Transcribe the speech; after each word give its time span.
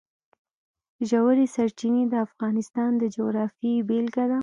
ژورې 1.09 1.45
سرچینې 1.55 2.03
د 2.09 2.13
افغانستان 2.27 2.91
د 2.97 3.03
جغرافیې 3.15 3.73
بېلګه 3.87 4.25
ده. 4.31 4.39